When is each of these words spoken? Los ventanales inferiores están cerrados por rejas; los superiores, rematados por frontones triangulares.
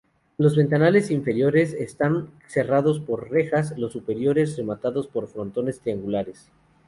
Los 0.39 0.55
ventanales 0.57 1.11
inferiores 1.11 1.73
están 1.75 2.31
cerrados 2.47 2.99
por 2.99 3.29
rejas; 3.29 3.77
los 3.77 3.91
superiores, 3.91 4.57
rematados 4.57 5.05
por 5.05 5.27
frontones 5.27 5.79
triangulares. 5.79 6.49